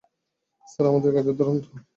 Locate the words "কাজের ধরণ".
1.13-1.55